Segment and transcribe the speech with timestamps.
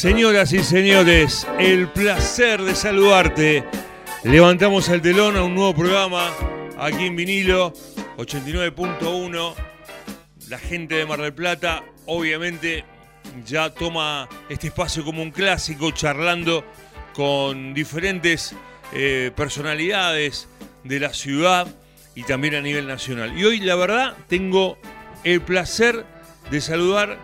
[0.00, 3.66] Señoras y señores, el placer de saludarte.
[4.24, 6.32] Levantamos el telón a un nuevo programa
[6.78, 7.74] aquí en vinilo
[8.16, 9.54] 89.1.
[10.48, 12.82] La gente de Mar del Plata, obviamente,
[13.44, 16.64] ya toma este espacio como un clásico, charlando
[17.12, 18.54] con diferentes
[18.94, 20.48] eh, personalidades
[20.82, 21.68] de la ciudad
[22.14, 23.38] y también a nivel nacional.
[23.38, 24.78] Y hoy, la verdad, tengo
[25.24, 26.06] el placer
[26.50, 27.18] de saludar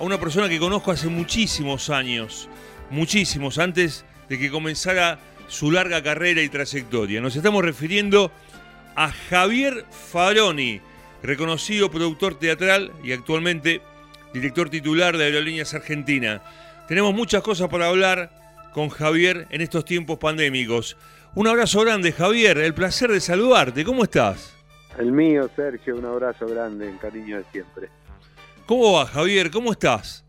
[0.00, 2.48] a una persona que conozco hace muchísimos años,
[2.88, 7.20] muchísimos, antes de que comenzara su larga carrera y trayectoria.
[7.20, 8.32] Nos estamos refiriendo
[8.96, 10.80] a Javier Faroni,
[11.22, 13.82] reconocido productor teatral y actualmente
[14.32, 16.40] director titular de Aerolíneas Argentina.
[16.88, 20.96] Tenemos muchas cosas para hablar con Javier en estos tiempos pandémicos.
[21.34, 23.84] Un abrazo grande, Javier, el placer de saludarte.
[23.84, 24.56] ¿Cómo estás?
[24.98, 27.90] El mío, Sergio, un abrazo grande, en cariño de siempre.
[28.70, 29.50] ¿Cómo va, Javier?
[29.50, 30.24] ¿Cómo estás?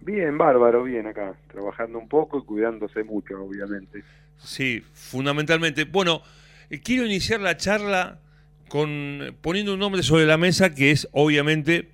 [0.00, 4.02] Bien, bárbaro, bien acá, trabajando un poco y cuidándose mucho, obviamente.
[4.38, 5.84] Sí, fundamentalmente.
[5.84, 6.22] Bueno,
[6.70, 8.18] eh, quiero iniciar la charla
[8.70, 11.90] con poniendo un nombre sobre la mesa que es obviamente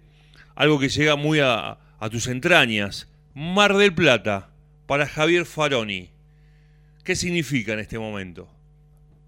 [0.54, 1.78] algo que llega muy a,
[2.12, 3.12] tus entrañas.
[3.34, 4.50] Mar del Plata,
[4.86, 6.10] para Javier Faroni.
[7.02, 8.46] ¿Qué significa en este momento?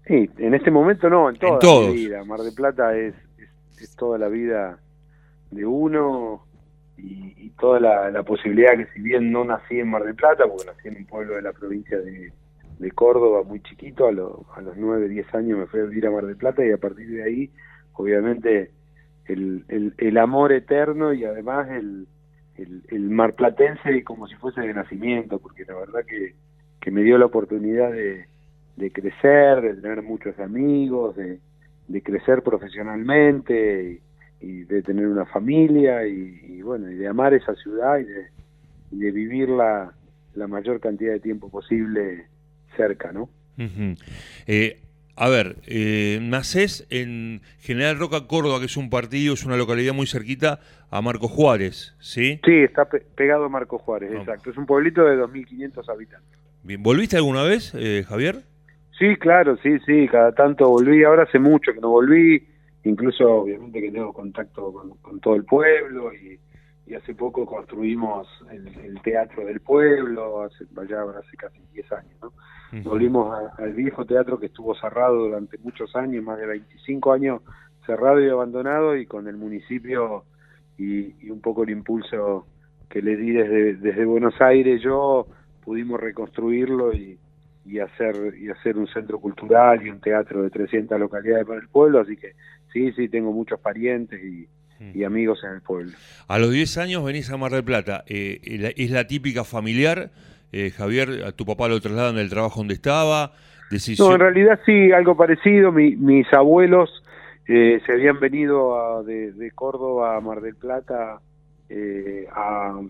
[0.07, 2.23] Sí, en este momento no, en toda la vida.
[2.23, 3.13] Mar del Plata es,
[3.77, 4.79] es toda la vida
[5.51, 6.45] de uno,
[7.03, 10.87] y, toda la, posibilidad que si bien no nací en Mar del Plata, porque nací
[10.87, 12.31] en un pueblo de la provincia de,
[12.95, 16.25] Córdoba muy chiquito, a, a los 9, 10 años me fui a vivir a Mar
[16.25, 17.51] del Plata y a partir de ahí,
[17.93, 18.71] obviamente,
[19.27, 22.07] el, el, amor eterno y además el,
[22.57, 26.33] el, marplatense como si fuese de nacimiento, porque la verdad que,
[26.79, 28.25] que me dio la oportunidad de,
[28.75, 31.39] de crecer, de tener muchos amigos, de,
[31.87, 34.10] de crecer profesionalmente y
[34.41, 38.27] de tener una familia y, bueno, y de amar esa ciudad y de,
[38.91, 39.93] de vivirla
[40.35, 42.25] la mayor cantidad de tiempo posible
[42.75, 43.29] cerca, ¿no?
[44.47, 44.79] eh,
[45.15, 49.93] a ver, eh, nacés en General Roca, Córdoba, que es un partido, es una localidad
[49.93, 50.59] muy cerquita
[50.89, 52.39] a Marco Juárez, ¿sí?
[52.43, 54.49] Sí, está pegado a Marco Juárez, exacto.
[54.49, 56.39] Es un pueblito de 2.500 habitantes.
[56.63, 58.41] Bien, ¿volviste alguna vez, eh, Javier?
[58.97, 61.03] Sí, claro, sí, sí, cada tanto volví.
[61.03, 62.43] Ahora hace mucho que no volví
[62.83, 66.39] incluso obviamente que tengo contacto con, todo el pueblo y,
[66.93, 72.33] hace poco construimos el, teatro del pueblo, hace, vaya hace casi 10 años, ¿no?
[72.83, 77.41] Volvimos al viejo teatro que estuvo cerrado durante muchos años, más de 25 años
[77.85, 80.25] cerrado y abandonado y con el municipio
[80.77, 82.45] y, un poco el impulso
[82.89, 85.27] que le di desde, desde Buenos Aires yo
[85.63, 87.17] pudimos reconstruirlo y,
[87.65, 91.69] y hacer y hacer un centro cultural y un teatro de 300 localidades para el
[91.69, 92.33] pueblo, así que
[92.71, 94.47] Sí, sí, tengo muchos parientes y,
[94.79, 95.05] mm.
[95.05, 95.91] amigos en el pueblo.
[96.27, 98.03] A los 10 años venís a Mar del Plata.
[98.07, 100.11] Eh, ¿Es la típica familiar?
[100.51, 103.33] Eh, Javier, a tu papá lo trasladan del trabajo donde estaba.
[103.99, 105.71] No, en realidad sí, algo parecido.
[105.71, 106.89] mis abuelos
[107.47, 111.21] eh, se habían venido de, Córdoba a Mar del Plata,
[111.69, 112.27] se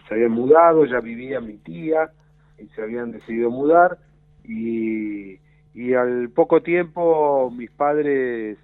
[0.09, 2.09] habían mudado, ya vivía mi tía
[2.57, 3.99] y se habían decidido mudar.
[4.43, 5.37] Y,
[5.75, 8.57] y al poco tiempo mis padres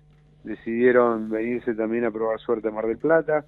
[0.48, 3.46] decidieron venirse también a probar suerte a Mar del Plata.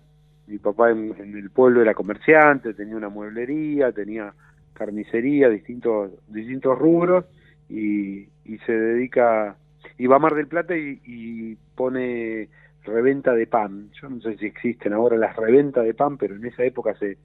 [0.48, 4.34] Mi papá en, el pueblo era comerciante, tenía una mueblería, tenía
[4.74, 7.26] carnicería, distintos, distintos rubros
[7.70, 8.28] y,
[8.66, 9.56] se dedica,
[9.98, 12.50] y va a Mar del Plata y, pone
[12.84, 13.90] reventa de pan.
[14.02, 17.18] Yo no sé si existen ahora las reventas de pan, pero en esa época, hace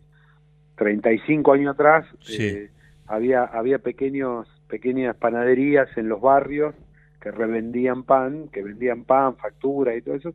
[0.76, 2.06] 35 años atrás,
[2.38, 2.70] eh,
[3.06, 6.74] había, había pequeños, pequeñas panaderías en los barrios
[7.24, 10.34] que revendían pan, que vendían pan, factura y todo eso,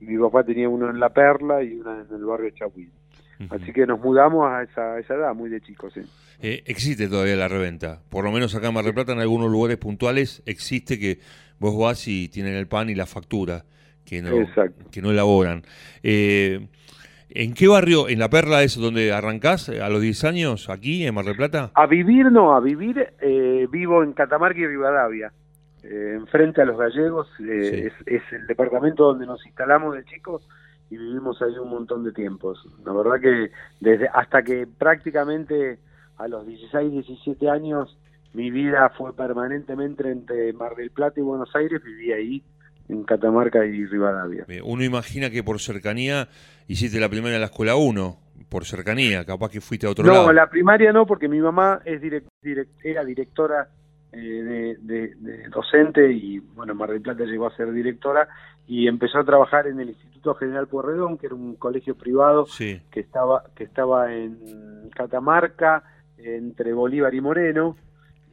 [0.00, 2.90] y mi papá tenía uno en La Perla y uno en el barrio Chahuín.
[3.50, 5.92] Así que nos mudamos a esa, esa edad, muy de chicos.
[5.92, 6.00] ¿sí?
[6.40, 9.50] Eh, existe todavía la reventa, por lo menos acá en Mar del Plata, en algunos
[9.50, 11.18] lugares puntuales, existe que
[11.58, 13.64] vos vas y tienen el pan y la factura,
[14.06, 14.30] que no,
[14.90, 15.62] que no elaboran.
[16.02, 16.68] Eh,
[17.28, 18.08] ¿En qué barrio?
[18.08, 21.70] ¿En La Perla es donde arrancás a los 10 años, aquí en Mar del Plata?
[21.74, 25.32] A vivir no, a vivir eh, vivo en Catamarca y Rivadavia
[25.82, 30.46] eh, enfrente a los gallegos, eh, es, el departamento donde nos instalamos de chicos
[30.90, 32.66] y vivimos ahí un montón de tiempos.
[32.84, 33.50] La verdad que
[33.80, 35.78] desde hasta que prácticamente
[36.16, 37.98] a los 16, 17 años
[38.32, 42.42] mi vida fue permanentemente entre Mar del Plata y Buenos Aires, viví ahí
[42.88, 44.46] en Catamarca y Rivadavia.
[44.64, 46.28] Uno imagina que por cercanía
[46.66, 48.18] hiciste la primera en la escuela 1,
[48.48, 50.26] por cercanía, capaz que fuiste a otro lado.
[50.26, 52.28] No, la primaria no, porque mi mamá es direct,
[52.82, 53.68] era directora
[54.12, 58.28] eh, de, docente y bueno, Mar del Plata llegó a ser directora
[58.66, 63.00] y empezó a trabajar en el Instituto General Porredón, que era un colegio privado que
[63.00, 65.84] estaba que estaba en Catamarca,
[66.18, 67.76] entre Bolívar y Moreno,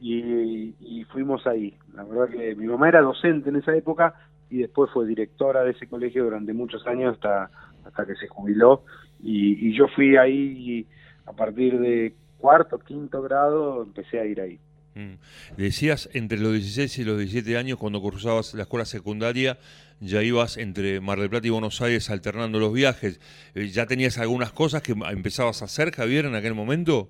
[0.00, 1.74] y, fuimos ahí.
[1.94, 4.14] La verdad que mi mamá era docente en esa época
[4.50, 7.50] y después fue directora de ese colegio durante muchos años hasta,
[7.84, 8.82] hasta que se jubiló.
[9.20, 10.86] Y, yo fui ahí
[11.26, 14.60] a partir de cuarto, quinto grado, empecé a ir ahí.
[14.98, 15.56] Mm.
[15.56, 19.56] Decías, entre los 16 y los 17 años, cuando cursabas la escuela secundaria,
[20.00, 23.20] ya ibas entre Mar del Plata y Buenos Aires alternando los viajes.
[23.54, 27.08] Eh, ¿Ya tenías algunas cosas que empezabas a hacer, Javier, en aquel momento?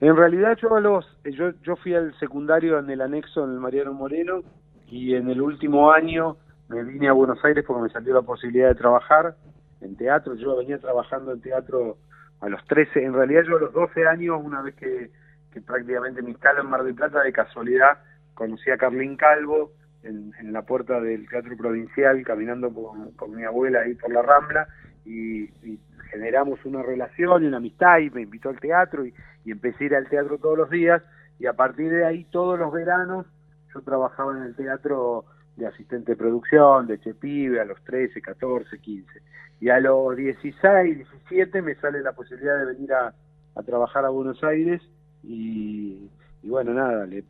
[0.00, 3.94] En realidad yo los yo, yo fui al secundario en el anexo en el Mariano
[3.94, 4.42] Moreno
[4.88, 6.36] y en el último año
[6.68, 9.36] me vine a Buenos Aires porque me salió la posibilidad de trabajar
[9.80, 10.34] en teatro.
[10.34, 11.98] Yo venía trabajando en teatro
[12.40, 15.10] a los 13, en realidad yo a los 12 años, una vez que,
[15.60, 17.98] prácticamente me instalo en Mar del Plata, de casualidad
[18.34, 19.72] conocí a Carlín Calvo
[20.02, 24.68] en, la puerta del Teatro Provincial, caminando con, mi abuela ahí por la Rambla,
[25.04, 25.48] y,
[26.10, 29.12] generamos una relación y una amistad, y me invitó al teatro, y,
[29.44, 31.02] y empecé a ir al teatro todos los días,
[31.40, 33.26] y a partir de ahí todos los veranos
[33.74, 35.24] yo trabajaba en el teatro
[35.56, 39.22] de asistente de producción, de Chepibe, a los 13, 14, 15.
[39.60, 40.96] Y a los 16,
[41.28, 43.14] 17 me sale la posibilidad de venir a,
[43.64, 44.82] trabajar a Buenos Aires
[45.26, 46.08] y,
[46.44, 47.24] bueno, nada, le,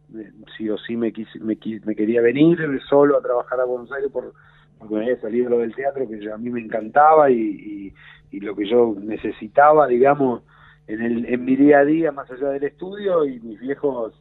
[0.56, 2.58] sí o sí me, me, me, quería venir
[2.88, 4.34] solo a trabajar a Buenos Aires por,
[4.78, 7.92] porque me había salido lo del teatro que a mí me encantaba y,
[8.30, 10.42] y, lo que yo necesitaba, digamos,
[10.86, 14.12] en, el, en mi día a día, más allá del estudio, y mis viejos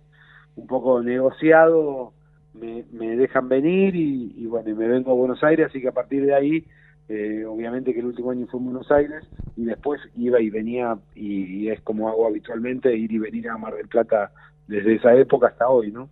[0.56, 2.14] un poco negociado
[2.54, 5.94] me, me dejan venir y, bueno, y me vengo a Buenos Aires, así que a
[5.94, 6.66] partir de ahí,
[7.10, 9.24] eh, obviamente que el último año fue en Buenos Aires
[9.56, 13.76] y después iba y venía y, es como hago habitualmente, ir y venir a Mar
[13.76, 14.32] del Plata
[14.68, 16.10] desde esa época hasta hoy, ¿no?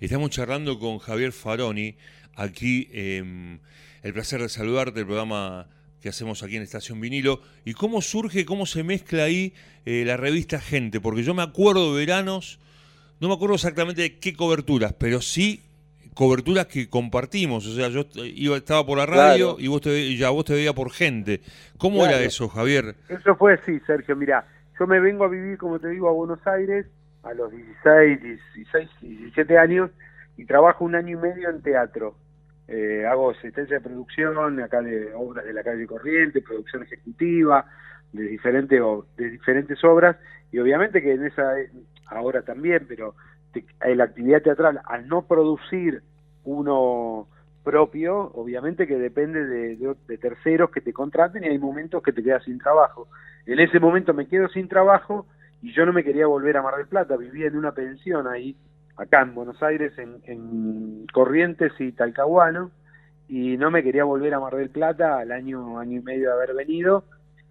[0.00, 1.96] Estamos charlando con Javier Faroni,
[2.36, 5.68] aquí el placer de saludarte, el programa
[6.00, 9.52] que hacemos aquí en Estación Vinilo, y cómo surge, cómo se mezcla ahí
[9.84, 12.58] eh, la revista Gente, porque yo me acuerdo de veranos,
[13.20, 15.62] no me acuerdo exactamente de qué coberturas, pero sí
[16.20, 20.28] coberturas que compartimos, o sea, yo iba, estaba por la radio y vos te, ya
[20.28, 21.40] vos te veía por gente.
[21.78, 22.94] ¿Cómo era eso, Javier?
[23.08, 24.14] Eso fue así, Sergio.
[24.16, 24.44] Mira,
[24.78, 26.84] yo me vengo a vivir, como te digo, a Buenos Aires
[27.22, 28.22] a los 16,
[28.52, 29.90] 16, 17 años
[30.36, 32.16] y trabajo un año y medio en teatro.
[32.68, 37.64] Eh, hago asistencia de producción, acá de obras de la calle Corriente, producción ejecutiva,
[38.12, 38.78] de diferentes,
[39.16, 40.18] de diferentes obras,
[40.52, 41.54] y obviamente que en esa,
[42.04, 43.14] ahora también, pero
[43.82, 46.02] la actividad teatral, al no producir
[46.44, 47.28] uno
[47.62, 52.44] propio, obviamente que depende de, terceros que te contraten y hay momentos que te quedas
[52.44, 53.08] sin trabajo.
[53.46, 55.26] En ese momento me quedo sin trabajo
[55.62, 58.56] y yo no me quería volver a Mar del Plata, vivía en una pensión ahí,
[58.96, 62.70] acá en Buenos Aires, en, Corrientes y Talcahuano,
[63.28, 66.32] y no me quería volver a Mar del Plata al año, año y medio de
[66.32, 67.04] haber venido,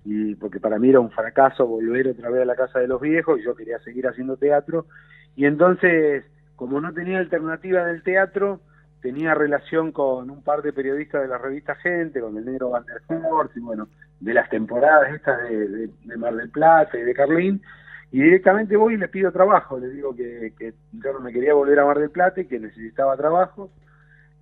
[0.06, 3.00] y porque para mí era un fracaso volver otra vez a la casa de los
[3.02, 4.86] viejos y yo quería seguir haciendo teatro
[5.40, 6.26] y entonces,
[6.58, 8.60] como no tenía alternativa del teatro,
[9.02, 12.86] tenía relación con un par de periodistas de la revista Gente, con el negro Van
[12.86, 13.88] der Horst, y bueno,
[14.20, 17.62] de las temporadas estas de, Mar del Plata y de Carlín,
[18.12, 21.54] y directamente voy y les pido trabajo, les digo que, que yo no me quería
[21.54, 23.72] volver a Mar del Plata y que necesitaba trabajo,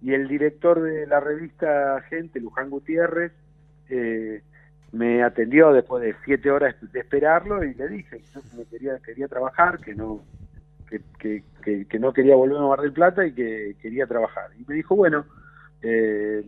[0.01, 3.31] y el director de la revista Gente, Luján Gutiérrez,
[3.89, 4.41] eh,
[4.91, 8.97] me atendió después de siete horas de esperarlo y le dije que yo me quería,
[8.99, 10.23] quería trabajar, que no
[10.89, 11.43] que,
[11.87, 14.49] que, no quería volver a Mar del Plata y que quería trabajar.
[14.57, 15.25] Y me dijo, bueno,
[15.81, 16.43] eh,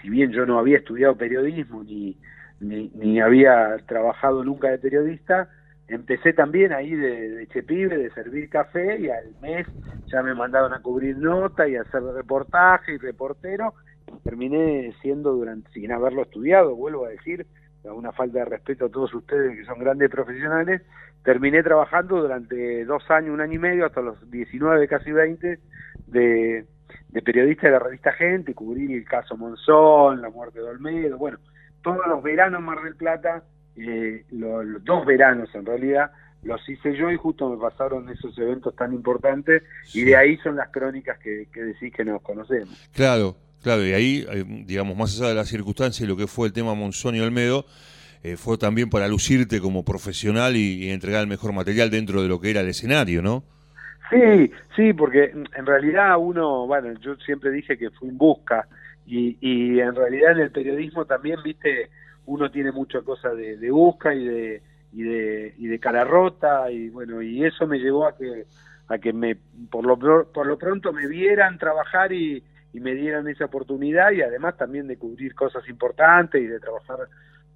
[0.00, 2.16] si bien yo no había estudiado periodismo ni,
[2.60, 5.48] ni, había trabajado nunca de periodista,
[5.88, 9.66] empecé también ahí de, de de servir café y al mes
[10.06, 13.74] ya me mandaron a cubrir nota y a hacer reportaje y reportero.
[14.22, 17.46] terminé siendo durante, sin haberlo estudiado, vuelvo a decir,
[17.84, 20.82] una falta de respeto a todos ustedes que son grandes profesionales,
[21.22, 25.58] terminé trabajando durante dos años, un año y medio, hasta los 19, casi 20,
[26.06, 26.64] de,
[27.24, 31.38] periodista de la revista Gente, cubrí el caso Monzón, la muerte de Olmedo, bueno,
[31.82, 33.42] todos los veranos en Mar del Plata,
[33.76, 36.10] eh, los, dos veranos en realidad,
[36.42, 40.56] los hice yo y justo me pasaron esos eventos tan importantes y de ahí son
[40.56, 42.88] las crónicas que, que decís que nos conocemos.
[42.94, 46.46] Claro, claro, y ahí, eh, digamos, más allá de las circunstancias y lo que fue
[46.46, 47.66] el tema Monzón y Olmedo,
[48.22, 52.40] eh, fue también para lucirte como profesional y, entregar el mejor material dentro de lo
[52.40, 53.44] que era el escenario, ¿no?
[54.10, 58.66] Sí, sí, porque en realidad uno, bueno, yo siempre dije que fui en busca
[59.06, 61.90] y, y en realidad en el periodismo también, viste,
[62.28, 66.88] uno tiene mucha cosa de, busca y de, y de y de cara rota y
[66.90, 68.44] bueno, y eso me llevó a que
[68.88, 69.36] a que me
[69.70, 74.56] por lo por lo pronto me vieran trabajar y me dieran esa oportunidad y además
[74.56, 77.08] también de cubrir cosas importantes y de trabajar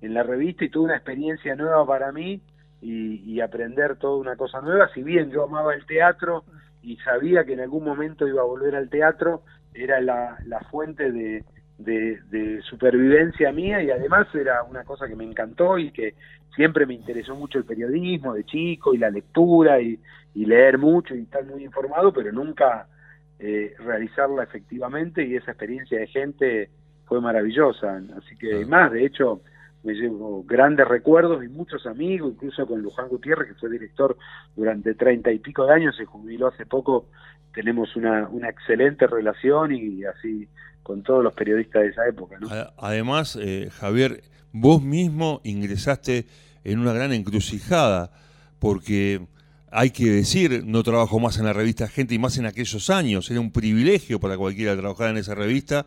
[0.02, 2.42] en la revista y tuve una experiencia nueva para mí
[2.82, 4.88] y, aprender toda una cosa nueva.
[4.92, 6.44] Si bien yo amaba el teatro
[6.82, 9.42] y sabía que en algún momento iba a volver al teatro,
[9.72, 11.44] era la, la fuente de,
[11.78, 16.14] de, supervivencia mía y además era una cosa que me encantó y que
[16.54, 19.98] siempre me interesó mucho el periodismo de chico y la lectura y,
[20.34, 22.86] leer mucho y estar muy informado, pero nunca
[23.38, 26.70] eh, realizarla efectivamente y esa experiencia de gente
[27.04, 28.00] fue maravillosa.
[28.16, 29.42] Así que más, de hecho,
[29.82, 34.16] me llevo grandes recuerdos y muchos amigos, incluso con Luján Gutiérrez, que fue director
[34.54, 37.06] durante treinta y pico de años, se jubiló hace poco,
[37.52, 40.48] tenemos una, una excelente relación y así
[40.82, 42.38] con todos los periodistas de esa época.
[42.76, 44.22] Además, eh, Javier,
[44.52, 46.26] vos mismo ingresaste
[46.64, 48.12] en una gran encrucijada,
[48.58, 49.26] porque
[49.70, 53.30] hay que decir, no trabajo más en la revista Gente y más en aquellos años,
[53.30, 55.86] era un privilegio para cualquiera trabajar en esa revista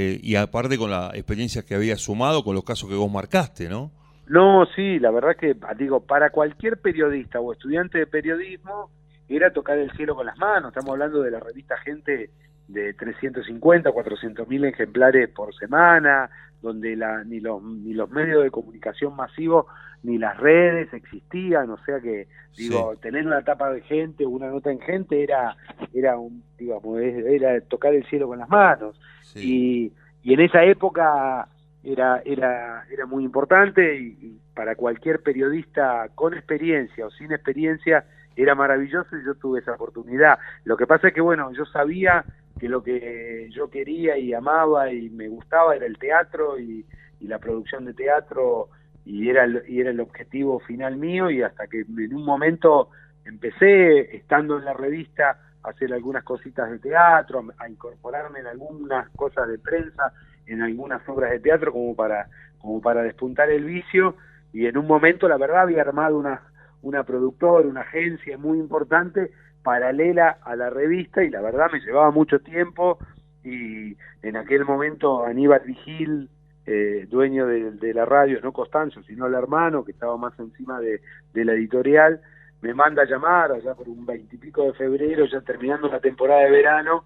[0.00, 3.68] eh, y aparte con la experiencia que había sumado con los casos que vos marcaste,
[3.68, 3.90] ¿no?
[4.28, 8.90] No, sí, la verdad que, digo, para cualquier periodista o estudiante de periodismo
[9.28, 10.68] era tocar el cielo con las manos.
[10.68, 12.30] Estamos hablando de la revista Gente
[12.68, 18.50] de 350, 400 mil ejemplares por semana, donde la, ni, los, ni los medios de
[18.50, 19.66] comunicación masivos
[20.02, 24.70] ni las redes existían, o sea que, digo, tener una tapa de gente, una nota
[24.70, 25.56] en gente era,
[25.92, 29.00] era un, digamos, era tocar el cielo con las manos.
[29.34, 31.48] Y, y en esa época
[31.82, 38.54] era, era, era muy importante y, para cualquier periodista con experiencia o sin experiencia era
[38.54, 40.38] maravilloso y yo tuve esa oportunidad.
[40.64, 42.24] Lo que pasa es que, bueno, yo sabía
[42.58, 46.84] que lo que yo quería y amaba y me gustaba era el teatro y,
[47.20, 48.68] la producción de teatro
[49.04, 52.90] y era, el, y era el objetivo final mío y hasta que en un momento
[53.24, 59.08] empecé, estando en la revista, a hacer algunas cositas de teatro, a incorporarme en algunas
[59.10, 60.12] cosas de prensa,
[60.46, 64.16] en algunas obras de teatro como para, como para despuntar el vicio.
[64.52, 66.42] Y en un momento la verdad había armado una,
[66.82, 72.10] una productora, una agencia muy importante paralela a la revista y la verdad me llevaba
[72.10, 72.98] mucho tiempo
[73.44, 76.28] y en aquel momento Aníbal Vigil
[76.70, 81.00] eh, dueño de, la radio, no Constancio, sino el hermano, que estaba más encima de,
[81.32, 82.20] la editorial,
[82.60, 86.50] me manda a llamar allá por un veintipico de febrero, ya terminando la temporada de
[86.50, 87.04] verano,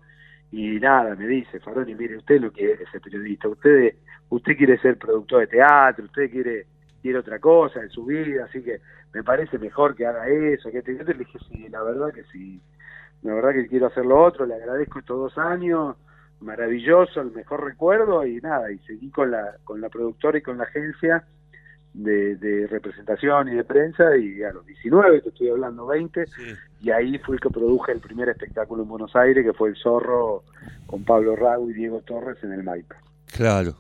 [0.51, 3.95] y nada, me dice, Faroni, mire, usted no quiere ser periodista, usted,
[4.31, 6.67] usted quiere ser productor de teatro, usted quiere,
[7.03, 8.81] quiere otra cosa en su vida, así que
[9.13, 10.93] me parece mejor que haga eso, que te...
[10.93, 12.63] le dije, sí, la verdad que sí,
[13.23, 15.97] la verdad que quiero hacer lo otro, le agradezco estos dos años,
[16.41, 20.59] maravilloso, el mejor recuerdo y nada, y seguí con la, con la productora y con
[20.59, 21.25] la agencia
[21.95, 26.25] de, representación y de prensa y a los 19, te estoy hablando 20,
[26.81, 29.77] y ahí fue el que produje el primer espectáculo en Buenos Aires, que fue El
[29.77, 30.45] Zorro
[30.87, 32.97] con Pablo Rago y Diego Torres en el Maipa.
[33.35, 33.75] Claro,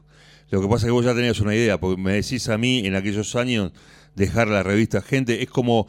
[0.52, 2.86] lo que pasa es que vos ya tenías una idea, porque me decís a mí
[2.86, 3.72] en aquellos años
[4.14, 5.86] dejar la revista Gente, es como,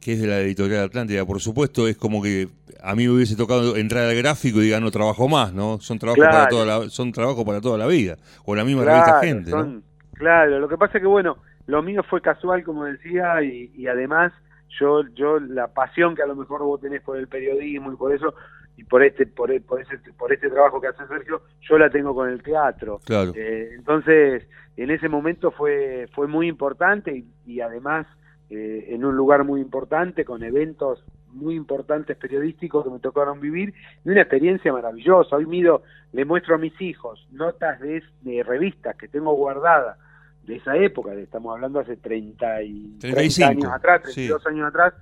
[0.00, 2.48] que es de la editorial Atlántida, por supuesto, es como que
[2.82, 5.80] a mí me hubiese tocado entrar al gráfico y diga no trabajo más, ¿no?
[5.80, 9.20] Son trabajos para toda la, son trabajo para toda la vida, o la misma revista
[9.20, 9.82] Gente, ¿no?
[10.14, 13.88] Claro, lo que pasa es que bueno, lo mío fue casual, como decía, y, y
[13.88, 14.32] además
[14.78, 18.14] yo, yo la pasión que a lo mejor vos tenés por el periodismo y por
[18.14, 18.34] eso
[18.76, 22.14] y por este por, por ese por este trabajo que hace Sergio yo la tengo
[22.14, 23.00] con el teatro.
[23.04, 23.32] Claro.
[23.34, 28.06] Eh, entonces en ese momento fue fue muy importante y, además
[28.50, 33.74] eh, en un lugar muy importante con eventos muy importantes periodísticos que me tocaron vivir
[34.04, 35.36] y una experiencia maravillosa.
[35.36, 39.98] Hoy mido le muestro a mis hijos notas de, de revistas que tengo guardadas
[40.44, 44.92] de esa época estamos hablando hace 30 y 30 años atrás 32 años atrás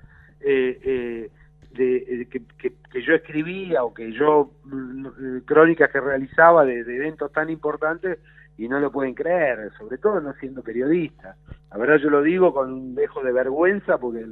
[0.41, 1.31] eh, eh
[1.75, 8.19] de, que, yo escribía o que yo mm, crónicas que realizaba de, eventos tan importantes
[8.59, 11.37] y no lo pueden creer, sobre todo no siendo periodista.
[11.71, 14.25] La verdad yo lo digo con un dejo de vergüenza porque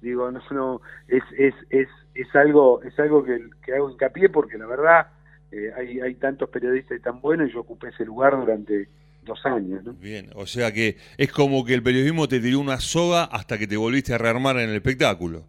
[0.00, 4.66] digo no es, es, es, es algo es algo que, que hago hincapié porque la
[4.66, 5.08] verdad
[5.50, 8.88] eh, hay, hay tantos periodistas y tan buenos y yo ocupé ese lugar durante
[9.24, 9.84] dos años.
[9.84, 9.92] ¿no?
[9.94, 13.66] Bien, o sea que es como que el periodismo te tiró una soga hasta que
[13.66, 15.44] te volviste a rearmar en el espectáculo.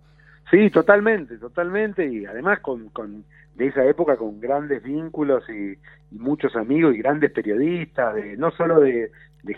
[0.49, 3.25] Sí, totalmente, totalmente, y además con, con
[3.57, 5.77] de esa época con grandes vínculos y,
[6.09, 9.11] muchos amigos y grandes periodistas, de, no solo de,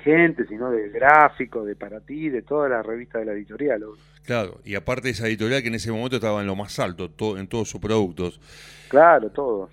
[0.03, 3.83] gente, sino de gráfico, de para ti, de toda la revista de la editorial.
[4.23, 7.11] Claro, y aparte de esa editorial que en ese momento estaba en lo más alto,
[7.37, 8.39] en todos sus productos.
[8.87, 9.69] Claro, todo.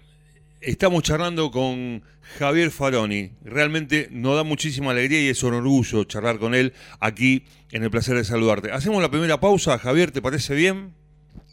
[0.61, 2.03] Estamos charlando con
[2.39, 3.33] Javier Faroni.
[3.45, 7.91] Realmente nos da muchísima alegría y es un orgullo charlar con él aquí en el
[7.91, 8.73] placer de saludarte.
[8.73, 10.95] Hacemos la primera pausa, Javier, ¿te parece bien?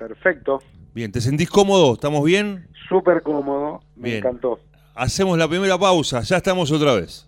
[0.08, 0.62] Perfecto.
[0.94, 1.94] Bien, ¿te sentís cómodo?
[1.94, 2.68] ¿Estamos bien?
[2.90, 4.60] Súper cómodo, me encantó.
[4.96, 7.26] Hacemos la primera pausa, ya estamos otra vez.